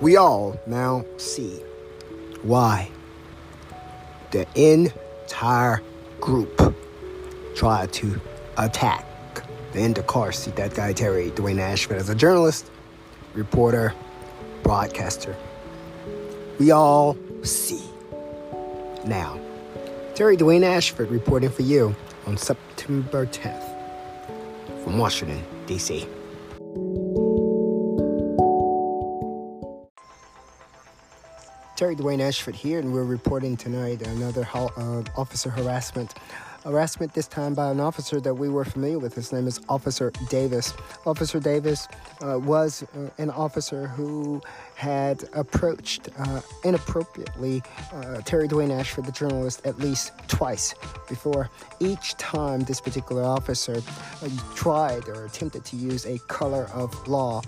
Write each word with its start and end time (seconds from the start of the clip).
We 0.00 0.16
all 0.16 0.58
now 0.66 1.04
see 1.18 1.62
why 2.42 2.90
the 4.30 4.46
entire 4.54 5.82
group 6.20 6.74
tried 7.54 7.92
to 7.92 8.18
attack 8.56 9.04
the 9.72 9.80
end 9.80 9.98
of 9.98 10.06
car 10.06 10.32
seat 10.32 10.56
that 10.56 10.74
guy 10.74 10.94
Terry 10.94 11.30
Dwayne 11.32 11.60
Ashford 11.60 11.98
as 11.98 12.08
a 12.08 12.14
journalist, 12.14 12.70
reporter, 13.34 13.94
broadcaster. 14.62 15.36
We 16.58 16.70
all 16.70 17.18
see 17.42 17.84
now. 19.04 19.38
Terry 20.14 20.36
Dwayne 20.36 20.64
Ashford 20.64 21.10
reporting 21.10 21.50
for 21.50 21.62
you 21.62 21.94
on 22.26 22.38
September 22.38 23.26
10th 23.26 24.82
from 24.82 24.96
Washington, 24.96 25.44
D.C. 25.66 26.06
Terry 31.80 31.96
Dwayne 31.96 32.20
Ashford 32.20 32.54
here, 32.54 32.78
and 32.78 32.92
we're 32.92 33.04
reporting 33.04 33.56
tonight 33.56 34.06
another 34.06 34.46
uh, 34.52 35.02
officer 35.16 35.48
harassment. 35.48 36.12
Harassment 36.62 37.14
this 37.14 37.26
time 37.26 37.54
by 37.54 37.70
an 37.70 37.80
officer 37.80 38.20
that 38.20 38.34
we 38.34 38.50
were 38.50 38.66
familiar 38.66 38.98
with. 38.98 39.14
His 39.14 39.32
name 39.32 39.46
is 39.46 39.58
Officer 39.66 40.12
Davis. 40.28 40.74
Officer 41.06 41.40
Davis 41.40 41.88
uh, 42.20 42.38
was 42.38 42.82
uh, 42.82 43.08
an 43.16 43.30
officer 43.30 43.86
who 43.86 44.42
had 44.74 45.24
approached 45.32 46.10
uh, 46.18 46.42
inappropriately 46.64 47.62
uh, 47.94 48.20
Terry 48.26 48.46
Dwayne 48.46 48.78
Ashford, 48.78 49.06
the 49.06 49.12
journalist, 49.12 49.62
at 49.64 49.78
least 49.78 50.12
twice 50.28 50.74
before. 51.08 51.48
Each 51.78 52.14
time, 52.18 52.60
this 52.60 52.82
particular 52.82 53.24
officer 53.24 53.80
uh, 54.22 54.28
tried 54.54 55.08
or 55.08 55.24
attempted 55.24 55.64
to 55.64 55.76
use 55.76 56.04
a 56.04 56.18
color 56.28 56.64
of 56.74 57.08
law 57.08 57.40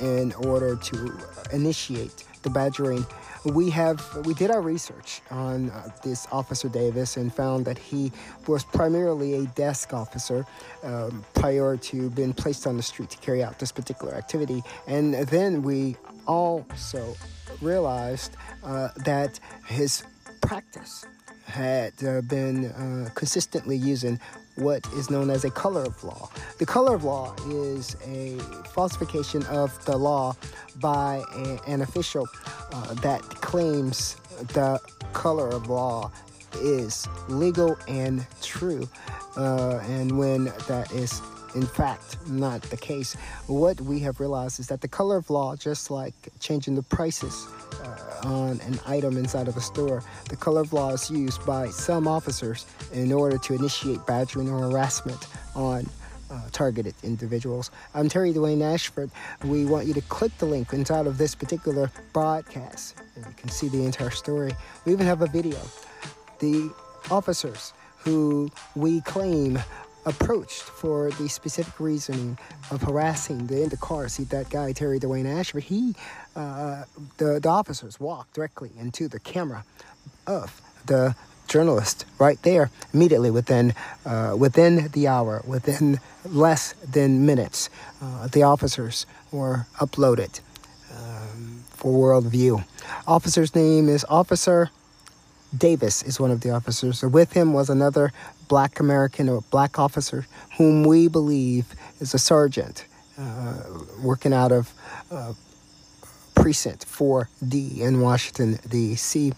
in 0.00 0.32
order 0.34 0.76
to 0.76 1.18
initiate 1.52 2.24
the 2.42 2.50
badgering 2.50 3.04
we 3.44 3.70
have 3.70 4.04
we 4.26 4.34
did 4.34 4.50
our 4.50 4.60
research 4.60 5.20
on 5.30 5.70
uh, 5.70 5.88
this 6.02 6.26
officer 6.32 6.68
Davis 6.68 7.16
and 7.16 7.32
found 7.32 7.64
that 7.64 7.78
he 7.78 8.12
was 8.46 8.64
primarily 8.64 9.34
a 9.34 9.46
desk 9.48 9.94
officer 9.94 10.44
um, 10.82 11.24
prior 11.34 11.76
to 11.76 12.10
being 12.10 12.32
placed 12.32 12.66
on 12.66 12.76
the 12.76 12.82
street 12.82 13.10
to 13.10 13.18
carry 13.18 13.42
out 13.42 13.58
this 13.58 13.72
particular 13.72 14.14
activity. 14.14 14.62
And 14.86 15.14
then 15.14 15.62
we 15.62 15.96
also 16.26 17.16
realized 17.60 18.36
uh, 18.64 18.88
that 19.04 19.38
his 19.66 20.02
practice 20.40 21.06
had 21.44 21.92
uh, 22.04 22.20
been 22.22 22.66
uh, 22.66 23.10
consistently 23.14 23.76
using 23.76 24.20
what 24.58 24.86
is 24.94 25.10
known 25.10 25.30
as 25.30 25.44
a 25.44 25.50
color 25.50 25.82
of 25.84 26.02
law. 26.04 26.28
The 26.58 26.66
color 26.66 26.94
of 26.94 27.04
law 27.04 27.34
is 27.48 27.96
a 28.04 28.38
falsification 28.74 29.44
of 29.46 29.84
the 29.84 29.96
law 29.96 30.36
by 30.76 31.22
a, 31.34 31.70
an 31.70 31.80
official 31.82 32.28
uh, 32.72 32.94
that 32.94 33.22
claims 33.22 34.16
the 34.54 34.80
color 35.12 35.48
of 35.48 35.68
law 35.68 36.10
is 36.56 37.06
legal 37.28 37.76
and 37.88 38.26
true. 38.42 38.88
Uh, 39.36 39.78
and 39.88 40.18
when 40.18 40.44
that 40.66 40.90
is 40.92 41.20
in 41.54 41.66
fact 41.66 42.16
not 42.28 42.60
the 42.62 42.76
case, 42.76 43.14
what 43.46 43.80
we 43.80 44.00
have 44.00 44.20
realized 44.20 44.60
is 44.60 44.66
that 44.68 44.80
the 44.80 44.88
color 44.88 45.16
of 45.16 45.30
law, 45.30 45.56
just 45.56 45.90
like 45.90 46.14
changing 46.40 46.74
the 46.74 46.82
prices, 46.82 47.46
on 48.24 48.60
an 48.60 48.78
item 48.86 49.16
inside 49.16 49.48
of 49.48 49.56
a 49.56 49.60
store. 49.60 50.02
The 50.28 50.36
color 50.36 50.60
of 50.62 50.72
law 50.72 50.90
is 50.90 51.10
used 51.10 51.44
by 51.46 51.68
some 51.68 52.06
officers 52.08 52.66
in 52.92 53.12
order 53.12 53.38
to 53.38 53.54
initiate 53.54 54.04
badgering 54.06 54.50
or 54.50 54.70
harassment 54.70 55.26
on 55.54 55.86
uh, 56.30 56.42
targeted 56.52 56.94
individuals. 57.02 57.70
I'm 57.94 58.08
Terry 58.08 58.32
Dwayne 58.32 58.62
Ashford. 58.62 59.10
We 59.44 59.64
want 59.64 59.86
you 59.86 59.94
to 59.94 60.02
click 60.02 60.36
the 60.38 60.46
link 60.46 60.72
inside 60.72 61.06
of 61.06 61.18
this 61.18 61.34
particular 61.34 61.90
broadcast, 62.12 62.96
and 63.16 63.24
you 63.24 63.32
can 63.36 63.48
see 63.48 63.68
the 63.68 63.84
entire 63.84 64.10
story. 64.10 64.52
We 64.84 64.92
even 64.92 65.06
have 65.06 65.22
a 65.22 65.26
video. 65.26 65.58
The 66.38 66.70
officers 67.10 67.72
who 67.98 68.50
we 68.74 69.00
claim 69.02 69.58
approached 70.08 70.62
for 70.62 71.10
the 71.12 71.28
specific 71.28 71.78
reasoning 71.78 72.38
of 72.70 72.82
harassing 72.82 73.46
the 73.46 73.62
in 73.62 73.68
the 73.68 73.76
car 73.76 74.08
seat 74.08 74.30
that 74.30 74.48
guy 74.50 74.72
Terry 74.72 74.98
Dwayne 74.98 75.26
Ashford. 75.26 75.64
He, 75.64 75.94
uh, 76.34 76.84
the 77.18 77.38
the 77.40 77.48
officers 77.48 78.00
walked 78.00 78.34
directly 78.34 78.70
into 78.78 79.08
the 79.08 79.20
camera 79.20 79.64
of 80.26 80.60
the 80.86 81.14
journalist 81.46 82.04
right 82.18 82.40
there 82.42 82.70
immediately 82.92 83.30
within 83.30 83.74
uh, 84.04 84.34
within 84.38 84.88
the 84.92 85.08
hour, 85.08 85.42
within 85.46 86.00
less 86.24 86.74
than 86.74 87.26
minutes. 87.26 87.70
Uh, 88.02 88.28
the 88.28 88.42
officers 88.42 89.06
were 89.30 89.66
uploaded 89.78 90.40
um, 90.96 91.64
for 91.70 91.92
world 91.92 92.24
view. 92.24 92.64
Officer's 93.06 93.54
name 93.54 93.88
is 93.88 94.04
Officer 94.08 94.70
Davis 95.56 96.02
is 96.02 96.20
one 96.20 96.30
of 96.30 96.40
the 96.42 96.50
officers. 96.50 97.02
With 97.02 97.32
him 97.32 97.52
was 97.52 97.70
another 97.70 98.12
black 98.48 98.80
American 98.80 99.28
or 99.28 99.42
black 99.50 99.78
officer 99.78 100.26
whom 100.56 100.84
we 100.84 101.08
believe 101.08 101.74
is 102.00 102.14
a 102.14 102.18
sergeant 102.18 102.86
uh, 103.18 103.62
working 104.02 104.32
out 104.32 104.52
of 104.52 104.72
uh, 105.10 105.32
precinct 106.34 106.86
4D 106.86 107.80
in 107.80 108.00
Washington, 108.00 108.58
D.C. 108.68 109.32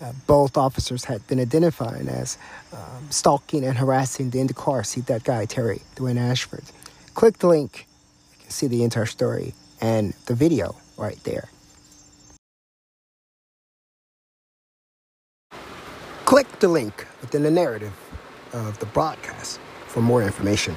Uh, 0.00 0.12
both 0.26 0.56
officers 0.56 1.04
had 1.04 1.26
been 1.26 1.40
identified 1.40 2.06
as 2.06 2.36
um, 2.72 3.10
stalking 3.10 3.64
and 3.64 3.78
harassing 3.78 4.30
the 4.30 4.40
in 4.40 4.46
the 4.46 4.54
car 4.54 4.84
seat 4.84 5.06
that 5.06 5.24
guy, 5.24 5.46
Terry 5.46 5.80
Dwayne 5.96 6.18
Ashford. 6.18 6.64
Click 7.14 7.38
the 7.38 7.46
link, 7.46 7.86
you 8.32 8.42
can 8.42 8.50
see 8.50 8.66
the 8.66 8.82
entire 8.82 9.06
story 9.06 9.54
and 9.80 10.12
the 10.26 10.34
video 10.34 10.76
right 10.96 11.22
there. 11.24 11.48
Click 16.24 16.60
the 16.60 16.68
link 16.68 17.06
within 17.20 17.42
the 17.42 17.50
narrative 17.50 17.92
of 18.54 18.78
the 18.78 18.86
broadcast 18.86 19.60
for 19.88 20.00
more 20.00 20.22
information. 20.22 20.74